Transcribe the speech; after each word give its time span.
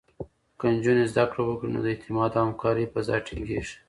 که 0.59 0.65
نجونې 0.75 1.05
زده 1.13 1.25
کړه 1.31 1.43
وکړي، 1.45 1.69
نو 1.73 1.79
د 1.83 1.87
اعتماد 1.91 2.31
او 2.37 2.43
همکارۍ 2.47 2.85
فضا 2.93 3.15
ټینګېږي. 3.25 3.75